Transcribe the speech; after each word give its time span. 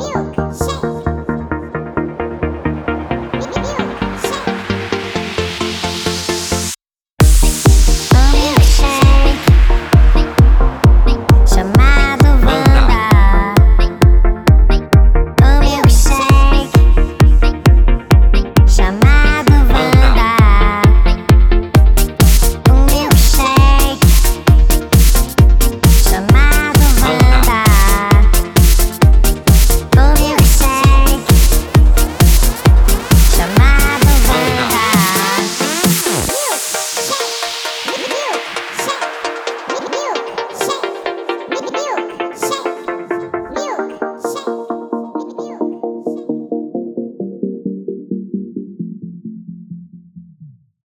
Ew. 0.00 0.29